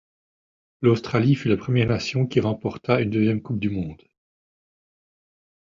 L'Australie 0.81 1.35
fut 1.35 1.47
la 1.47 1.57
première 1.57 1.85
nation 1.85 2.25
qui 2.25 2.39
remporta 2.39 3.01
une 3.01 3.11
deuxième 3.11 3.39
Coupe 3.43 3.59
du 3.59 3.69
Monde. 3.69 4.01